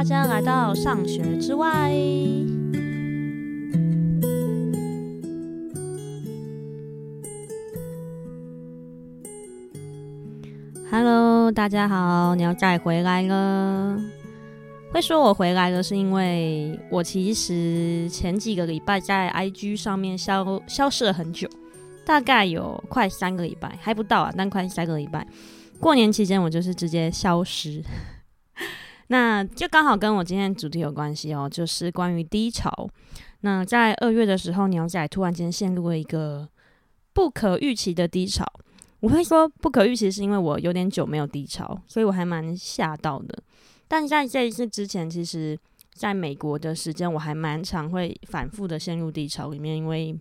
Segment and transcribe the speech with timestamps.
[0.00, 1.92] 大家来到上学之外。
[10.90, 14.00] Hello，大家好，鸟仔回来了。
[14.90, 21.46] 会说我回来了，是因为我其实前几个礼拜在 IG 上面消消失了很久，
[22.06, 25.26] 大概有快三个礼拜，还不到啊，但快三个礼拜。
[25.78, 27.82] 过年期间我就是直接消失。
[29.12, 32.88] 那就刚好跟我今天主题有关系哦，就是关于低潮。
[33.40, 36.48] 那在二月的时候，牛仔突然间陷入了一个
[37.12, 38.46] 不可预期的低潮。
[39.00, 43.36] 我会说不可预期，是因为我有点久没有低潮，所以我还蛮吓到的。
[43.88, 45.58] 但在这一次之前，其实
[45.92, 50.16] 在美国的时间，我还蛮常会反复的陷入低潮里面，因为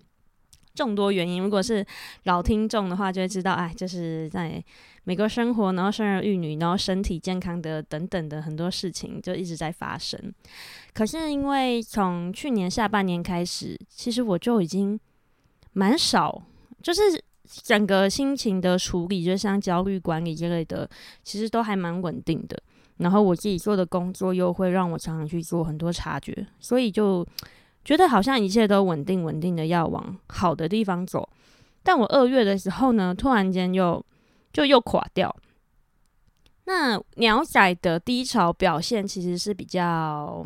[0.73, 1.44] 众多原因。
[1.44, 1.85] 如果是
[2.23, 4.63] 老听众的话，就会知道，哎，就是在。
[5.09, 10.31] 美国生活，然后生儿育女，然后身体健康的等等的很多事情就一直在发生。
[10.94, 15.00] 可是因为从去年下半年开始，其实我就已经
[15.73, 16.44] 蛮少，
[16.83, 17.02] 就是
[17.44, 20.88] 整个心情的处理，就像焦虑管理之类的，
[21.23, 22.61] 其实都还蛮稳定的。
[22.98, 27.26] 然后我自己做的工作又会让我常常去做很多察觉，所以就
[27.83, 31.28] 觉得好像一切都稳定稳定的要往好的地方走。
[31.81, 34.05] 但我二月的时候呢，突然间又。
[34.52, 35.36] 就又垮掉。
[36.66, 40.45] 那鸟仔的低潮表现其实是比较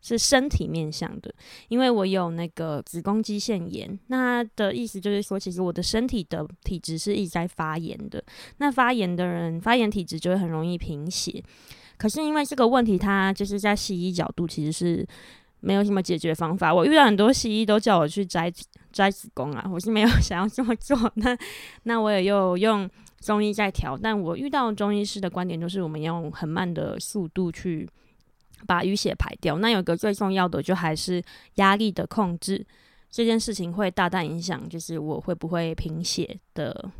[0.00, 1.32] 是身体面向的，
[1.68, 3.98] 因为我有那个子宫肌腺炎。
[4.06, 8.24] 那的意思就是说，其实我的身体的体质是一直在发炎的。
[8.56, 11.42] 那发炎的人，发炎体质就会很容易贫血。
[11.98, 15.06] 可是因为这个问题，它就是在西医角度其实是
[15.60, 16.72] 没有什么解决方法。
[16.74, 18.50] 我遇到很多西医都叫我去摘
[18.90, 20.98] 摘子宫啊，我是没有想要这么做。
[21.16, 21.36] 那
[21.82, 22.88] 那我也 有用。
[23.22, 27.88] 中医在调，但我遇到中医师的观点就是，我们用很慢的速度去
[28.66, 29.56] 把淤血排掉。
[29.58, 31.22] 那有个最重要的，就还是
[31.54, 32.66] 压力的控制，
[33.10, 36.90] 这件事情会大大影响，就是我会不会贫血的，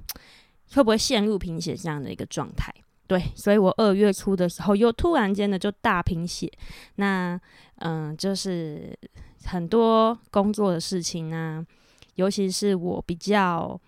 [0.74, 2.72] 会不会陷入贫血这样的一个状态。
[3.08, 6.50] 对，所以我二月初的时候又突然间的就大贫血，
[6.94, 7.38] 那
[7.80, 8.96] 嗯，就是
[9.44, 11.66] 很多工作的事情呢，
[12.14, 13.78] 尤其是我比较。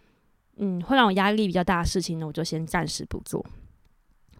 [0.56, 3.44] 嗯，会让我压力比较大的事情呢，我就先暂时不做。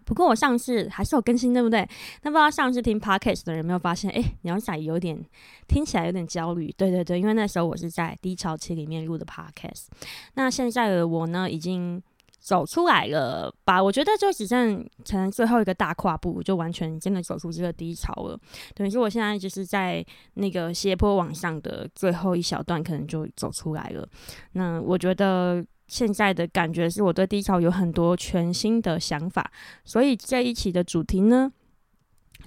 [0.05, 1.79] 不过我上次还是有更新，对不对？
[2.21, 5.19] 那不知道上次听 podcast 的人有没有发现，哎，鸟仔有点
[5.67, 6.71] 听起来有点焦虑。
[6.77, 9.87] 对对对，因为那时候我是在低潮期里面录的 podcast。
[10.35, 11.99] 那现在的我呢，已经
[12.39, 13.81] 走出来了吧？
[13.81, 18.39] 我觉得就只剩可能最后一个大跨步，就完全真的走出这个低潮了。
[18.75, 20.05] 等于说我现在就是在
[20.35, 24.07] 那个斜坡往上的最后一小段，可能就走出来了。
[24.51, 25.65] 那我觉得。
[25.87, 29.51] 现在的感觉是我对低潮有很多全新的想法，
[29.83, 31.51] 所以这一期的主题呢，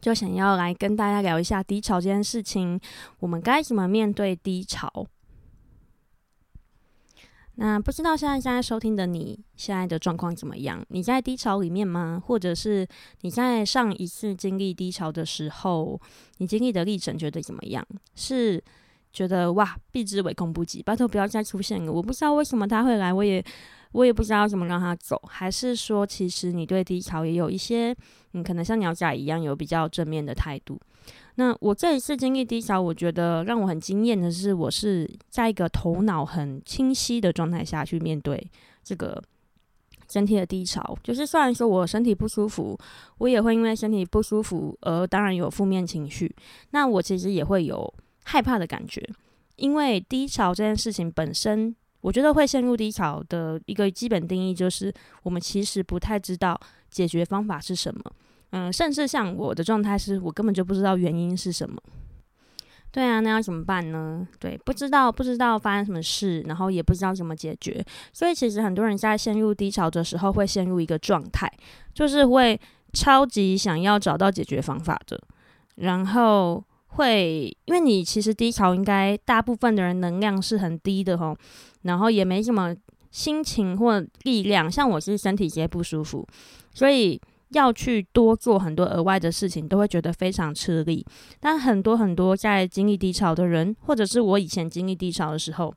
[0.00, 2.80] 就想要来跟大家聊一下低潮这件事情，
[3.20, 5.06] 我们该怎么面对低潮？
[7.54, 10.84] 那不知道现在现在收听的你现在的状况怎么样？
[10.88, 12.22] 你在低潮里面吗？
[12.24, 12.86] 或者是
[13.22, 16.00] 你在上一次经历低潮的时候，
[16.38, 17.86] 你经历的历程觉得怎么样？
[18.14, 18.62] 是？
[19.12, 21.92] 觉得哇，避之唯恐不及，拜托不要再出现了。
[21.92, 23.42] 我不知道为什么他会来，我也
[23.92, 25.20] 我也不知道怎么让他走。
[25.26, 27.94] 还是说，其实你对低潮也有一些，
[28.32, 30.78] 你可能像鸟仔一样有比较正面的态度。
[31.36, 38.50] 那我这一次经历低潮，我觉得让我很惊艳的是，我是在一个头脑很清晰的状态下去面对
[38.84, 39.22] 这个
[40.10, 40.96] 身体的低潮。
[41.02, 42.78] 就是虽然说我身体不舒服，
[43.16, 46.34] 我也会因为身体不舒服而当然有负面情绪。
[46.70, 47.92] 那我其实也会有。
[48.28, 49.02] 害怕的感觉，
[49.56, 58.02] 因为低潮这件事情本身，我觉得会陷入低潮的一个基本定义就是，我们其实不太知道解决方法是什么。
[58.50, 61.80] 嗯，甚至像我的状态是，我根本就不知道原因是什么。
[62.92, 64.28] 对啊，那要怎么办呢？
[64.38, 67.82] 对，不知道，不知道发生什么事，然后也不知道怎么解决。
[68.12, 71.50] 所以，其实很多人在陷入低潮的时候，会陷入一个状态，
[71.94, 72.60] 就是会
[72.92, 75.18] 超级想要找到解决方法的，
[75.76, 76.62] 然后。
[76.88, 81.36] 会，因为你其实低潮，应该大部分的人能量是很低的吼，
[81.82, 82.74] 然后也没什么
[83.10, 84.70] 心情或力量。
[84.70, 86.26] 像我是身体直接不舒服，
[86.72, 87.20] 所以
[87.50, 91.06] 要去多做很多额外的事情，都会觉得非常吃力。
[91.38, 95.72] 但很多很多在经历低潮的人，或者是我以前经历低潮的时候，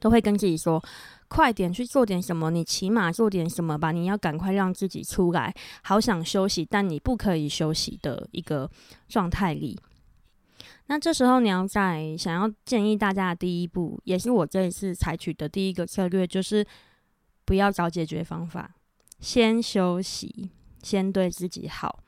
[0.00, 0.82] 都会跟自己说：
[1.28, 3.92] 快点去做点什么，你起码做点什么吧。
[3.92, 8.68] 你要赶快让自己出来，好想休息，但你不可以休息的一个
[9.08, 9.78] 状态里。
[10.92, 16.62] 那这时候，鸟仔想要建议大家的第一步，也是我这一次采取的第一个策略，就是
[17.46, 18.74] 不要找解决方法，
[19.18, 20.50] 先休息，
[20.82, 22.00] 先对自己好。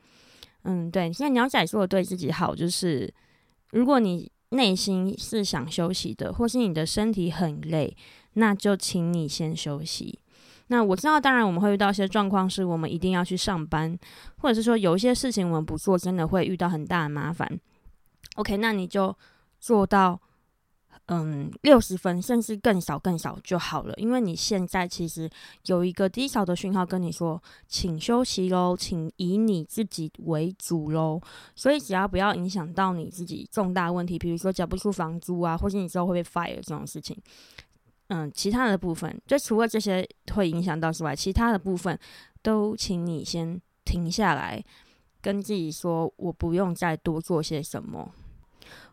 [0.65, 3.11] 嗯，对，现在鸟仔说的对自己好，就是
[3.71, 7.97] 如果你内心是想休息的，或是你的身体很累，
[8.33, 10.19] 那就请你先休息。
[10.67, 13.97] 那我知道，当然我们会遇到一些状况，是我们一定要去上班，
[14.37, 17.59] 或者是说有一些事情我们不做，真的会遇到很大的麻烦。
[18.35, 19.15] OK，那你就
[19.59, 20.19] 做到。
[21.07, 25.29] 嗯，六十分甚至更少更少就好了，因为你现在其实
[25.65, 31.21] 有一个低潮的讯号跟你说，请休息喽，请以你自己为主喽。
[31.55, 37.15] 所以只要不要影响到你自己重大问题，比如说缴不出房租啊，或是你之后会被 fire 这种事情，
[38.07, 41.99] 嗯，其他的部分就除了这些会影响到之外，其他的部分
[42.41, 44.63] 都请你先停下来，
[45.21, 48.11] 跟自己说，我不用再多做些什么。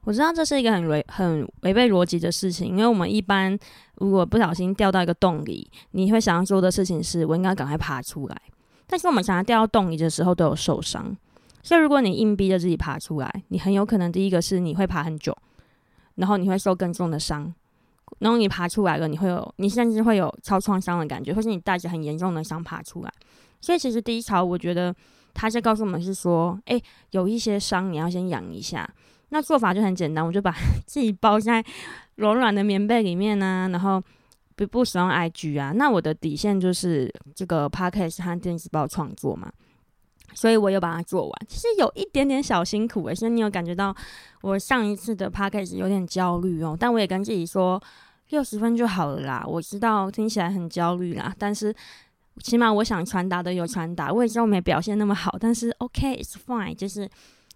[0.05, 3.57] 我知道这是一个很违很违背逻辑的事情，因为我们一般
[3.97, 8.43] 如果不小心掉到一个洞里，你会想要做的事情是，我应该赶快爬出来。
[8.87, 11.17] 但是我们想要掉到洞里的时候都有受伤，
[11.63, 15.37] 所以如果你硬逼着自己爬出来，你很有可能第一个是你会爬很久，
[16.17, 17.55] 然后你会受更重的伤，
[18.19, 23.13] 然后你爬出来了，你会有你甚至会有超创伤的感觉，或是你带着很严重的伤爬出来。
[23.61, 24.95] 所以其实低潮，我觉得
[25.33, 26.83] 他在告诉我们是说，诶，
[27.13, 28.87] 有一些伤你要先养一下。
[29.35, 30.55] 那做法就很简单，我就把
[30.87, 31.65] 自己包在
[32.17, 34.01] 柔软的棉被里面呢、然后
[34.55, 35.73] 不不使用 IG 啊。
[35.73, 39.51] 那我的底线就是这个 Podcast 和电子报创作嘛，
[40.35, 41.33] 所以我又把它做完。
[41.49, 43.97] 其实有一点点小辛苦诶，所以你有感觉到
[44.43, 46.77] 我上一次的 Podcast 有点焦虑哦。
[46.79, 47.83] 但我也跟自己说，
[48.29, 49.43] 六十分就好了啦。
[49.47, 51.75] 我知道听起来很焦虑啦，但是
[52.43, 54.13] 起码我想传达的有传达。
[54.13, 57.09] 我也知道我没表现那么好，但是 OK，it's fine，就是。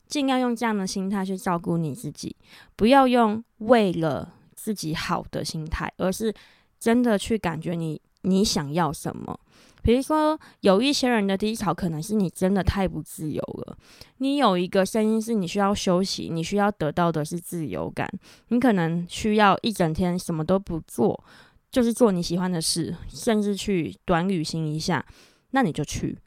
[0.06, 2.34] 尽量用这样的心态去照顾你自己，
[2.76, 6.32] 不要用为了自己好的心态，而是
[6.78, 9.38] 真的去感觉你你想要什么。
[9.82, 13.76] 比如说，有一些人的低潮可能是你真的太不自由了，
[14.18, 18.10] 你有一个声音是你需要休息，你需要得到的是自由感，
[18.48, 21.22] 你可能需要一整天什么都不做，
[21.70, 25.06] 就是做你喜欢的事，甚至去短旅行一下，
[25.50, 26.18] 那你就去。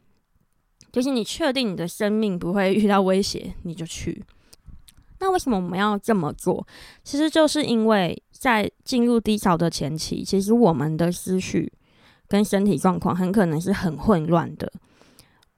[0.91, 4.24] 就是你确定你的生命不会遇到威胁，你就去。
[5.19, 6.65] 那为什么我们要这么做？
[7.03, 11.71] 其实就是因为在进入低潮的前期，其实我们的思绪
[12.27, 14.71] 跟身体状况很可能是很混乱的。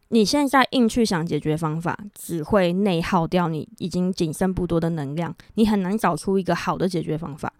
[0.10, 7.54] 你现在硬去想解决方法，只会内耗掉你已经仅剩不多的能量，你很难找出一个好的解决方法。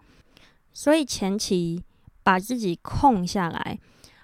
[0.74, 1.82] 所以前期
[2.24, 3.78] 把自己空下来，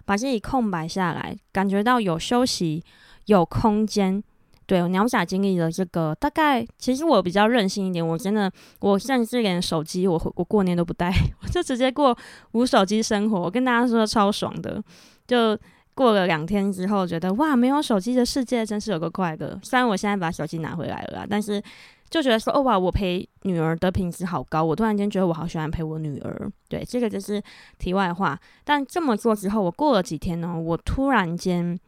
[0.05, 2.83] 把自己空白下来，感觉到有休息。
[3.29, 4.23] 有空间，
[4.67, 12.17] 对，鸟仔经历了这个，大概其实我比较任性一点，我真的，我甚至连手机，我我过年都不带， 我就直接过
[12.53, 13.39] 无手机生活。
[13.39, 14.83] 我跟大家说超爽的，
[15.27, 15.59] 就
[15.95, 19.61] 过了两天之后，觉得哇，没有手机的世界真是有个快乐。
[19.63, 21.63] 虽然我现在把手机拿回来了啦，但是
[22.09, 26.51] 就觉得说，哦哇，我陪女儿的品质好高，我突然间觉得我好喜欢陪我女儿。
[26.69, 27.43] 对，这个就是
[27.79, 28.39] 题外话。
[28.65, 31.79] 但这么做之后，我过了几天呢，我突然间。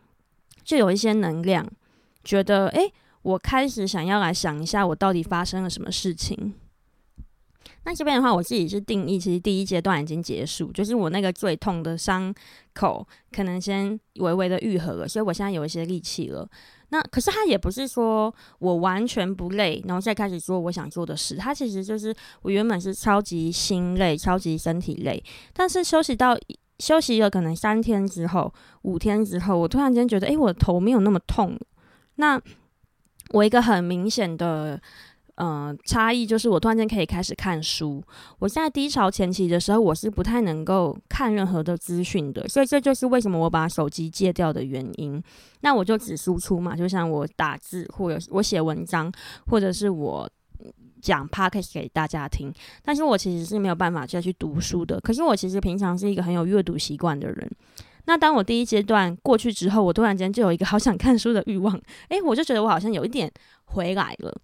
[0.70, 1.69] 就有一些能量，
[2.22, 6.55] 觉得诶，我开始想要来想一下，我到底发生了什么事情。
[7.82, 12.32] 那这边的话，我自己是定义，其实第一阶段已经结束，就是我那个最痛的伤
[12.72, 16.49] 口可能先微微的愈合了，所以我现在有一些力气了。
[16.90, 21.35] 那可是它也不是说我完全不累，然后再开始做我想做的事。
[21.35, 25.21] 它其实就是我原本是超级心累，超级身体累，
[25.52, 26.38] 但是休息到。
[26.80, 31.56] 休息了可能三天之后、五天之后，我突然间觉得，诶，我的头没有那么痛。
[32.16, 32.40] 那
[33.30, 34.80] 我一个很明显的
[35.34, 38.02] 呃差异就是，我突然间可以开始看书。
[38.38, 45.22] 我现在低潮前期的时候，我是不太能够看任何的资讯的，所以这就是为什么我把手机戒掉的原因。
[45.60, 49.12] 那我就只输出嘛，就像我打字，或者我写文章，
[49.46, 50.28] 或者是我。
[51.00, 52.52] 讲 podcast 给大家听，
[52.83, 55.00] 但是我其实是没有办法再去读书的。
[55.00, 57.50] 可是我其实平常是一个很有阅读习惯的人。
[58.07, 61.78] 那当我第一阶段过去之后，我突然间就有一个好想看书的欲望，
[62.09, 63.30] 诶，我就觉得我好像有一点
[63.64, 64.37] 回来了。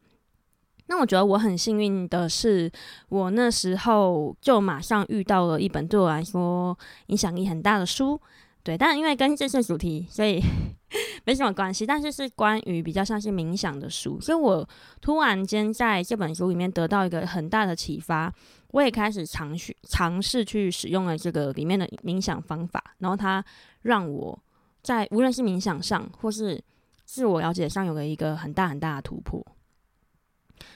[0.89, 2.71] 那我觉得我很幸运的是，
[3.09, 8.21] 我那时候就马上遇到了一本对我来说影响力很大的书。
[8.67, 10.43] 对，但因为跟这次主题，所以
[11.25, 11.87] 没什么关系。
[11.87, 14.69] 但是是关于比较像是冥想的书，所以我
[15.01, 18.35] 突然间在这本书里面得到一个很大的启发，
[18.73, 23.45] 我也开始尝试尝试去使用了这个里面的冥想方法，然后它
[23.83, 24.37] 让我
[24.83, 26.61] 在无论是冥想上或是
[27.05, 29.41] 自我了解上有了一个很大很大的突破。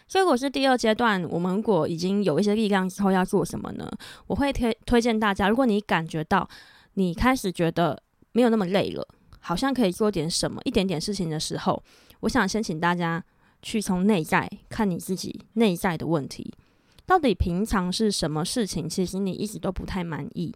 [0.06, 3.90] 所以我是第二阶段，我们如果已经有一些力量之后要做什么呢？
[4.28, 6.48] 我会推推荐大家，如果你感觉到。
[7.00, 8.02] 你开始觉得
[8.32, 9.08] 没有那么累了，
[9.40, 11.82] 好像可以做点什么，一点点事情的时候，
[12.20, 13.24] 我想先请大家
[13.62, 16.52] 去从内在看你自己内在的问题，
[17.06, 20.54] 到底平常是什么事情，其实你一直都不太满意，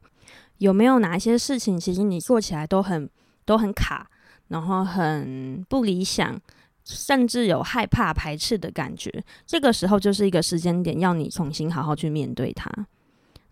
[0.58, 3.08] 有没有哪些事情，其实你做起来都很
[3.46, 4.10] 都很卡，
[4.48, 6.38] 然后很不理想，
[6.84, 9.10] 甚至有害怕排斥的感觉，
[9.46, 12.70] 这个时候就是一个时间点，要你重新好好去面对它。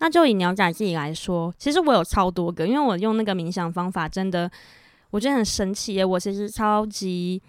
[0.03, 4.51] 那就以鸟仔自己来说，其实我有超多个，因为我用那个冥想方法，真的
[5.11, 6.05] 我觉得很神奇耶。
[6.05, 7.41] 我其实超级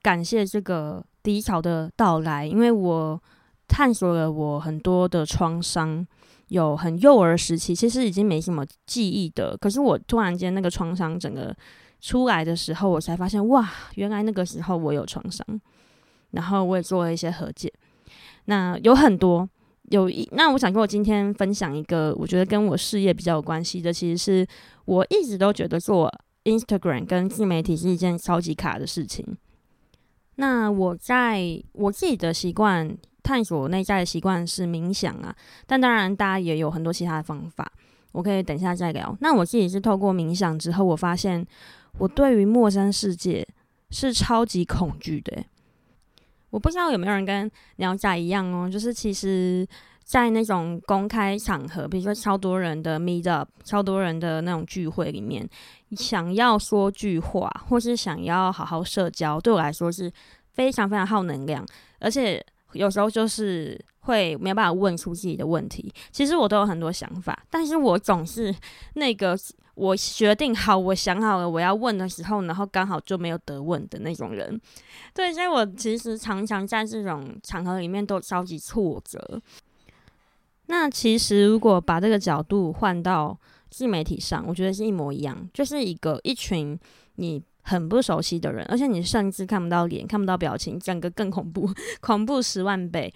[0.00, 3.22] 感谢这个低潮的到来，因为我
[3.68, 6.06] 探索了我很多的创伤，
[6.48, 9.54] 有很幼儿时期，其实已经没什么记忆的。
[9.58, 11.54] 可是我突然间那个创伤整个
[12.00, 15.46] 出来的时候，我才发现哇，原来那个时候我有创伤。
[16.30, 17.70] 然后我也做了一些和解，
[18.46, 19.46] 那有很多。
[19.90, 24.46] 有一，那我想跟我今天分享一个，我觉得跟我事业比较有关系的，其实是
[24.84, 26.12] 我一直都觉得做
[26.44, 29.24] Instagram 跟自媒体是一件超级卡的事情。
[30.36, 35.34] 那我在我自己的习惯，探索内在的习惯是冥想啊，
[35.66, 37.70] 但当然大家也有很多其他的方法，
[38.12, 39.16] 我可以等一下再聊。
[39.20, 41.46] 那我自己是透过冥想之后，我发现
[41.98, 43.46] 我对于陌生世界
[43.90, 45.44] 是超级恐惧的。
[46.50, 49.66] 我不知道有没有人跟鸟仔一样哦，就是其实，
[50.04, 55.46] 在那种公开场合，比如说超多人的 meet up，超多人的那种聚会里面，
[55.96, 60.10] 想要说句话，或是想要好好社交，对我来说是
[60.52, 61.66] 非常非常耗能量，
[61.98, 65.92] 而且有时候就是会没有办法问出自己的问题。
[66.10, 68.52] 其实我都有很多想法，但是我总是
[68.94, 69.38] 那个。
[69.76, 74.58] 我决定好，我想好了我要问的时候，然后刚好就没有得问的那种人。
[75.12, 79.38] 对，所以我其实常常在这种场合里面都超级挫折。
[80.68, 86.78] 那其实如果把这个角度换到自媒体上，我觉得是一模一样，就是一个一群
[87.16, 91.68] 你很不熟悉的人，而且你甚至看不到脸、看不到表情，整个更恐怖，
[92.00, 93.12] 恐怖十万倍。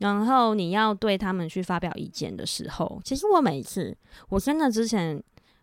[0.00, 3.96] 然后你要对他们去发表意见的时候，其实我每一次，
[4.28, 5.22] 我真的之前。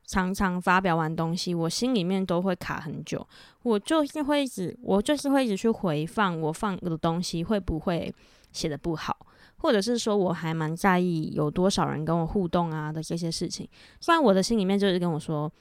[0.09, 3.27] 常常发表完东西，我心里面都会卡很久。
[3.63, 8.15] 我就是会一直，我就是会一直去回放我放的东西会不会
[8.53, 9.27] 写得不好，
[9.57, 13.67] 或者是说我还蛮在意有多少人跟我互动啊的这些事情。
[13.99, 15.51] 虽然我的心里面就是跟我说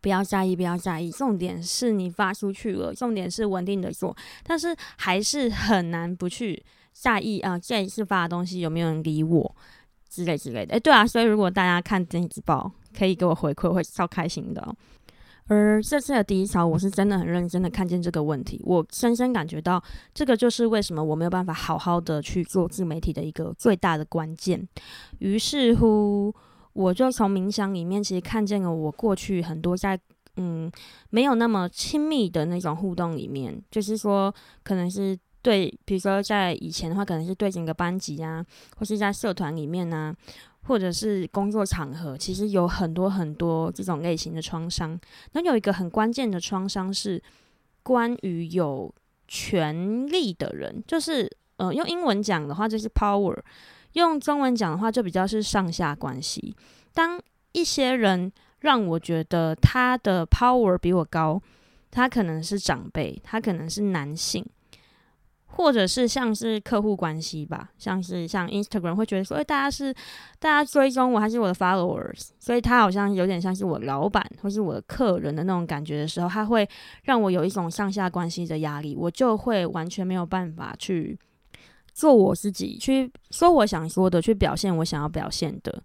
[0.00, 6.60] 不要在意，不要在意，重点是你发出去了，重点是稳定的做，但是还是很难不去
[6.92, 7.58] 下意啊。
[7.58, 9.56] 这一次发的东西有没有人理我
[10.08, 10.74] 之类之类的。
[10.74, 12.72] 诶，对啊，所以如果大家看电子报。
[12.92, 14.74] 可以给我回馈，会超开心的。
[15.46, 19.80] 而这次的第一条，我是真的很认真的看见这个问题，我深深感觉到，
[20.12, 24.68] 这个就是为什么我没有办法好好的去做自媒体的一个最大的关键。
[25.20, 26.34] 于是乎，
[26.72, 29.96] 我就从冥想里面，其实看见了我过去很多在
[30.34, 30.68] 嗯
[31.10, 38.44] 没有那么亲密的那种互动里面，就是说，可能是对，比如说在以前的话，可能是对整个班级啊，
[38.76, 40.48] 或是在社团里面呢、啊。
[40.64, 44.96] 或者是工作场合，其实有很多很多这种类型的创伤。
[45.32, 47.20] 那有一个很关键的创伤是
[47.82, 48.94] 关于有
[49.26, 53.36] 权力的人，就是呃，用英文讲的话就是 power，
[53.94, 56.54] 用中文讲的话就比较是上下关系。
[56.92, 57.18] 当
[57.52, 58.30] 一些人
[58.60, 61.40] 让我觉得他的 power 比我高，
[61.90, 64.44] 他可能是长辈，他可能是男性。
[65.52, 69.92] 或者是像是客户关系吧，像是像 Instagram 会觉得说，哎，大家是
[70.38, 76.66] 大家追踪我还是我的 followers，所以他好像有点像是我老板或是我的客人的那种感觉的时候，他会
[77.02, 81.18] 让我有一种上下关系的压力，我就会完全没有办法去
[81.92, 85.82] 做我自己，去说我想说的，去表现我想要表现的。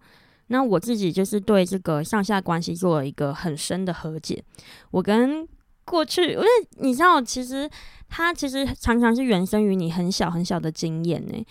[0.47, 4.43] 那我自己就是对这个上下关系做了一个很深的和解。
[4.91, 5.47] 我跟
[5.85, 6.47] 过去，因为
[6.79, 7.69] 你知道，其实。
[8.07, 11.45] 它其实常常是原生于你很小很小的经验呢。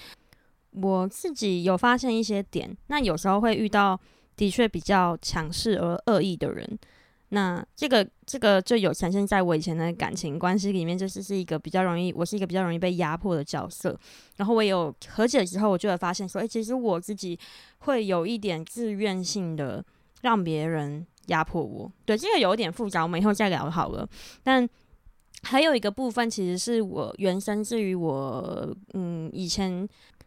[0.70, 4.00] 我自己有发现一些点，那有时候会遇到
[4.36, 6.78] 的确比较强势而恶意的人。
[7.30, 13.98] 那这个这个就有呈现在我以前的感情关系里面，就是是一个比较容易，我是一个比较容易被压迫的角色。
[14.36, 17.38] 然后我有和解之后，我就会发现说，哎，其实我自己
[17.78, 19.84] 会有一点自愿性的
[20.22, 21.90] 让别人压迫我。
[22.04, 24.08] 对，这个有点复杂，我们以后再聊好了。
[24.42, 24.68] 但
[25.42, 29.86] 还有一个部分，其实是我原生至于我，嗯，以前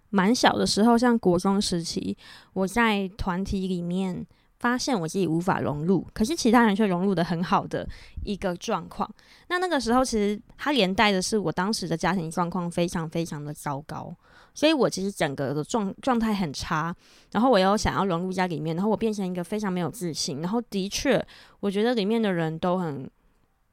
[0.10, 2.16] 蛮小的时候，像国中时期，
[2.54, 4.26] 我在团体里面
[4.60, 7.88] 发现我自己无法融入，可是其他人却融入的很好的
[8.24, 9.10] 一个状况。
[9.50, 14.16] 那那个时候，其实它连带的是我当时的家庭状况非常非常的糟糕，
[14.58, 16.96] 所以我其实整个的状状态很差。
[17.34, 20.42] 然后我又想要融入家里面，然后我变成一个非常没有自信。
[20.42, 21.24] 然后的确，
[21.60, 23.08] 我觉得里面的人都很。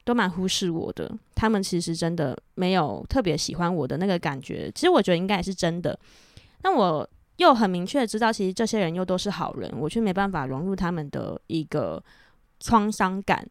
[0.06, 1.10] 都蛮忽视我的。
[1.34, 4.70] 他们其实真的没有特别喜欢我的那个感觉。
[4.74, 5.98] 其实我觉得应该也是真的。
[6.62, 12.04] 那我又很明确知道，其实这些人又都是好人，我却没办法融入他们的一个
[12.60, 13.48] 创伤感。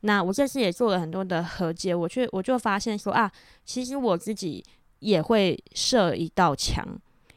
[0.00, 3.30] 那我这次也做了很多的和解，我却我就发现说啊，
[3.64, 4.60] 其实我自己
[5.02, 6.86] 也会设一道墙，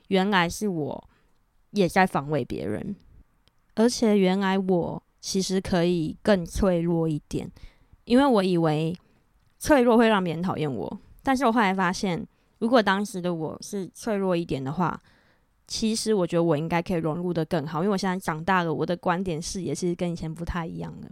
[0.10, 1.10] 原来是我
[1.72, 2.96] 也在防卫别人，
[3.74, 7.52] 而且原来我其实可以更脆弱一点，
[8.04, 8.96] 因为我以为
[9.58, 12.26] 脆弱会让别人讨厌我，但是我后来发现，
[12.60, 15.02] 如果当时的我是脆弱一点的话，
[15.68, 21.10] 其实我觉得我应该可以融入得更好，因为我现在长大了，我的观点视野其实跟以前不太一样了。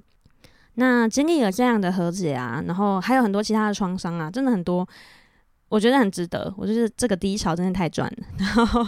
[0.75, 4.87] 那经历了这样的和解啊，然后还有很多其他的创伤啊，真的很多，
[5.73, 6.53] 我觉得很值得。
[6.55, 8.85] 我就是这个低潮真的太赚了，然后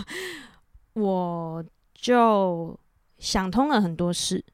[0.94, 1.66] 我
[1.96, 2.80] 就
[3.18, 4.46] 想通了很多事，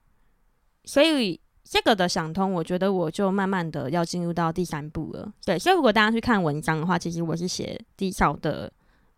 [0.85, 5.29] 所以这个的想通，我觉得我就慢慢的要进入到第三步了。
[5.45, 8.71] 对，所以如果大家去看文章的话，其实我是写低潮的，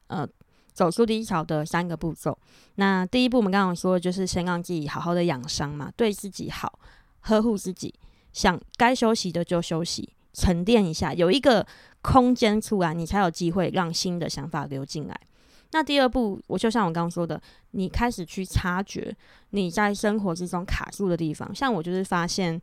[0.07, 0.27] 呃，
[0.73, 2.35] 走出低潮的三个步骤。
[2.75, 6.79] 那第一步我们刚刚说就是先让自己好好的养伤嘛，对自己好。
[7.25, 7.93] 呵护自己，
[8.33, 11.65] 想该休息的就休息，沉淀一下，有一个
[12.01, 15.19] 空间出来，你才有机会让新的想法流进来。
[15.71, 19.15] 那第二步，我就像我刚刚说的，你开始去察觉
[19.51, 21.53] 你在生活之中卡住的地方。
[21.55, 22.61] 像我就是发现，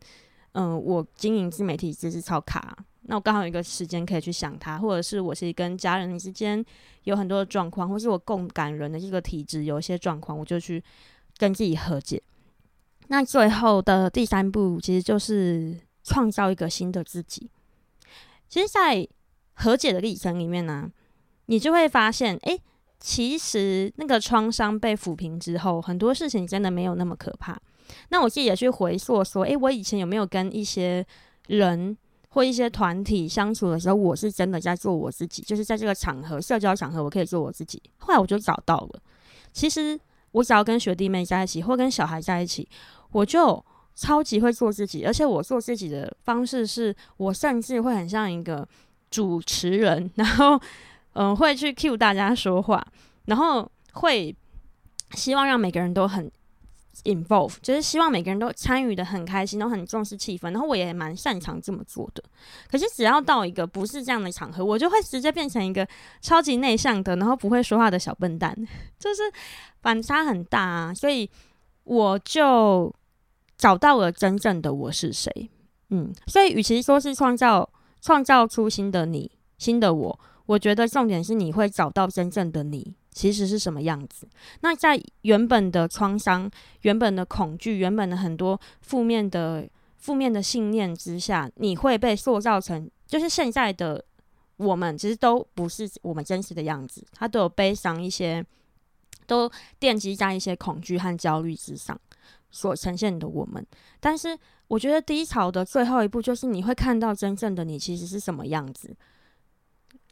[0.53, 6.63] 嗯、我经营自媒体其实超卡，那我刚好有一个时间可以去想它，或者是我是跟家人之间
[7.03, 10.81] 有很多的状况，或是我共感人的这个体质有一些状况，我就去
[11.37, 12.21] 跟自己和解。
[13.07, 17.49] 那最后的第三步，其实就是创造一个新的自己。
[18.51, 19.07] 其实，在
[19.53, 20.91] 和解的历程里面呢、
[21.45, 22.59] 你就会发现，哎，
[22.99, 27.57] 其实那个创伤被抚平之后，很多事情真的没有那么可怕。
[28.09, 31.05] 那我自己也去回溯说，哎，我以前有没有跟一些
[31.47, 37.81] 人或一些团体相处的时候，我是真的在做我自己，就是在这个场合、社交场合，我可以做我自己。
[37.99, 39.01] 后来我就找到了，
[39.53, 39.97] 其实
[40.31, 42.67] 我只要跟学弟妹在一起，或跟小孩在一起。
[43.13, 48.67] 我就超级会做自己，而且我做自己的方式是，我甚至会很像一个
[49.09, 50.59] 主持人， 然后
[51.13, 52.85] 嗯、会去 cue 大家说话，
[53.25, 54.35] 然后会
[55.11, 56.31] 希望让每个人都很
[57.03, 62.23] involve，就是希望每个人都参与的很开心，都很重视气氛，然后我也蛮擅长这么做的。
[62.69, 65.85] 可是只要到一个不是这样的场合，我就会直接变成一个
[66.21, 68.55] 超级内向的，然后不会说话的小笨蛋，
[68.97, 69.21] 就是
[69.81, 71.29] 反差很大啊，所以
[71.83, 72.93] 我就。
[73.61, 75.31] 找到了真正的我是谁，
[75.89, 77.69] 嗯，所以与其说是创造
[78.01, 84.27] 创造出新的你、新的我，我觉得重点是你会找到真正的你其实是什么样子。
[84.61, 86.49] 那在原本的创伤、
[86.81, 89.69] 原本的恐惧、原本的很多负面的
[89.99, 94.03] 负面的信念之下，你会被塑造成就是现在的
[94.57, 98.43] 我们，其实都不是我们真实的样子，它都有悲伤一些，
[99.27, 99.47] 都
[99.79, 101.95] 奠基在一些恐惧和焦虑之上。
[102.51, 103.65] 所呈现的我们，
[103.99, 104.37] 但是
[104.67, 108.95] 我觉得低潮的最后一步就是你会看到真正的你其实是什么样子。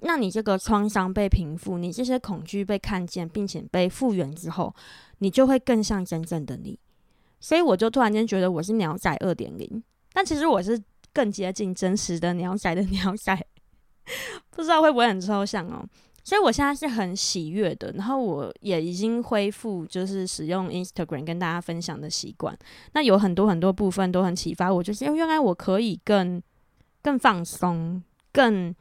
[0.02, 4.74] 那你这个创伤被平复，你这些恐惧被看见，并且被复原之后，
[5.18, 6.80] 你就会更像真正的你。
[7.42, 10.82] 所以我就突然间觉得我是鸟仔二点零，但其实我是
[11.14, 13.46] 更接近真实的鸟仔的 鸟仔，
[14.52, 15.86] 不知道会不会很抽象哦。
[16.24, 22.58] 所以我现在是很喜悦的，然后我也已经恢复就是使用 Instagram 跟大家分享的习惯。
[22.94, 26.42] 那有很多很多部分都很启发我，就是因为原来我可以更
[27.02, 28.76] 更放松、更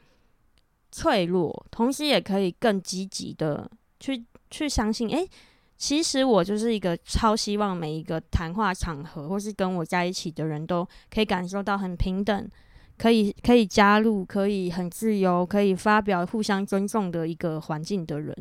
[0.90, 3.70] 脆弱，同时也可以更积极的
[4.01, 5.29] 去去相信，诶，
[5.77, 12.51] 其实我就是一个超希望每一个谈话场合或是跟我在一起的人都可以感受到很平等。
[12.98, 18.37] 可以可以加入，可以很自由，可以发表，互相尊重的一个环境的人。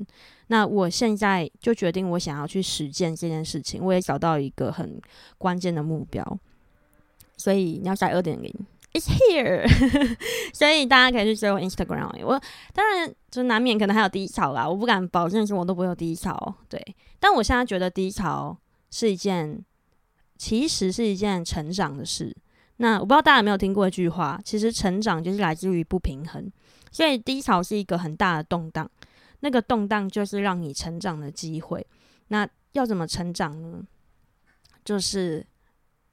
[0.47, 3.83] 那我现在就决定，我想要去实践这件事情。
[3.83, 4.99] 我也找到一个很
[5.37, 6.39] 关键的目标，
[7.37, 8.51] 所以你要在二点零
[8.93, 9.67] ，It's here。
[10.53, 12.09] 所以大家可以去追我 Instagram。
[12.23, 12.41] 我
[12.73, 16.55] 当然就难免可能还有低潮啦，我不敢保证是我都不会有低潮。
[16.67, 16.81] 对，
[17.19, 18.57] 但我现在觉得低潮
[18.89, 19.63] 是一件，
[20.37, 22.35] 其实是一件成长的事。
[22.77, 26.51] 那我不知道大家有没有听过一句话，其实成长就是来自于不平衡，
[26.91, 28.89] 所以低潮是一个很大的动荡，
[29.39, 31.85] 那个动荡就是让你成长的机会。
[32.27, 33.81] 那要怎么成长呢？
[34.85, 35.45] 就是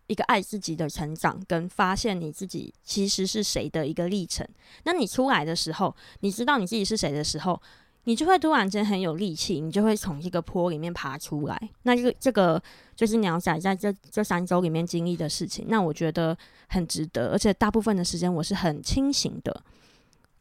[0.07, 4.46] 一个爱自己的成长，跟发现你自己其实是谁的一个历程。
[4.85, 7.61] 那你出来的时候，你知道你自己是谁的时候，
[8.05, 11.71] 你就会突然间很有力气，你就会从这个坡里面爬出来。
[11.83, 12.62] 那这个这个
[12.95, 15.64] 就是鸟仔在这这三周里面经历的事情。
[15.69, 16.37] 那我觉得
[16.69, 19.62] 很值得，而且大部分的时间我是很清醒的，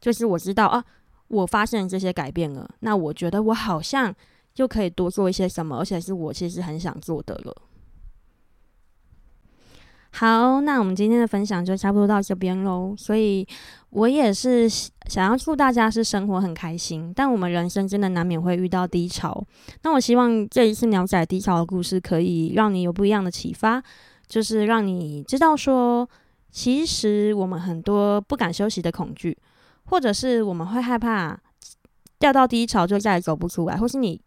[0.00, 0.84] 就是我知道啊，
[1.28, 2.68] 我发现这些改变了。
[2.80, 4.14] 那我觉得我好像
[4.52, 7.56] 就可以多做一些什么，而且是我其实很想做的了。
[10.16, 12.94] 好，那我们今天的分享就差不多到这边喽。
[12.96, 13.44] 所以，
[13.90, 19.44] 我也是想要祝大家是生活很开心，但我们人生真的难免会遇到低潮。
[19.82, 23.82] 那我希望这一次鸟仔低潮的故事可以让你有不一样的启发，
[24.28, 26.08] 就是让你知道说，
[26.48, 29.36] 其实我们很多不敢休息的恐惧，
[29.86, 31.36] 或者是我们会害怕
[32.20, 34.20] 掉到低潮就再也走不出来，或是你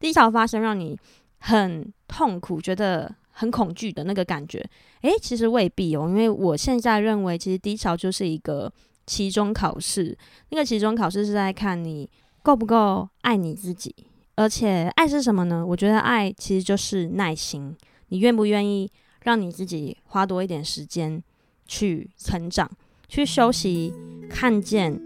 [0.00, 0.98] 低潮发生让你
[1.40, 3.14] 很痛苦，觉得。
[3.38, 4.64] 很恐惧的那个感觉，
[5.02, 8.72] 诶，其实未必哦，因为我现在认为，其实低潮就是一个
[9.06, 10.16] 期中考试。
[10.48, 12.08] 那个期中考试是在看你
[12.42, 13.94] 够不够爱你自己，
[14.36, 15.64] 而且爱是什么呢？
[15.66, 17.76] 我觉得爱其实就是耐心，
[18.08, 18.90] 你愿不愿意
[19.24, 21.22] 让你自己花多一点时间
[21.66, 22.70] 去成长、
[23.06, 23.92] 去休息、
[24.30, 24.98] 看见、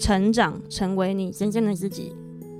[0.00, 2.12] 成长，成为你真正的自己，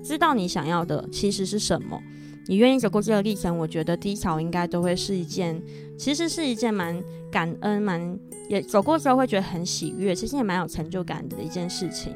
[0.04, 2.00] 知道你想要的其实是什么。
[2.46, 5.60] 你愿意走过这个历程，我觉得低潮应该都会是一件，
[5.98, 12.14] 其实是一件蛮感恩、蛮也走过之后会觉得很喜悦，其实也蛮有成就感的一件事情。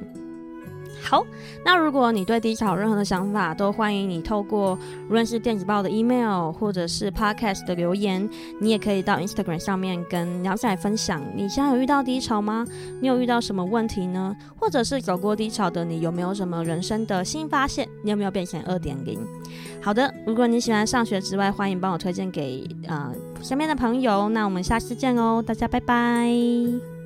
[1.01, 1.25] 好，
[1.65, 8.29] 那如果你对低潮有任何的想法，都欢迎你透过无论是电子报的 email 或者是 podcast 的留言，
[8.61, 11.23] 你也可以到 Instagram 上面跟鸟仔分享。
[11.35, 12.67] 你现在有遇到低潮吗？
[13.01, 14.37] 你有遇到什么问题呢？
[14.59, 17.89] 或者是走过低潮的你有没有什么人生的新发现？
[18.03, 19.19] 你有没有变成二点零？
[19.81, 24.29] 好的，如果你喜欢上学之外，欢迎帮我推荐给呃身边的朋友。
[24.29, 26.98] 那我们下次见哦，大家拜拜。